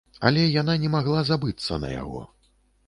[0.29, 2.21] Але яна не магла забыцца на яго.